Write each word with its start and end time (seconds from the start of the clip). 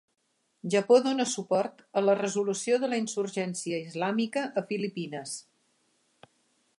Japó 0.75 0.95
dona 1.07 1.25
suport 1.33 1.83
a 1.99 2.03
la 2.05 2.15
resolució 2.21 2.79
de 2.85 2.89
la 2.93 2.99
insurgència 3.03 3.81
islàmica 3.89 4.47
a 4.63 4.67
Filipines. 4.73 5.37